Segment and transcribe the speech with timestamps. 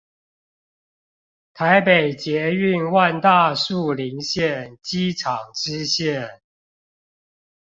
[1.53, 6.39] 台北捷運萬大樹林線機廠支線